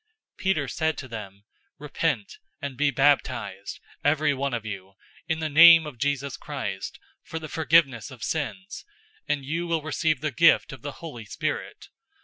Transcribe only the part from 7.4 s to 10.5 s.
forgiveness of sins, and you will receive the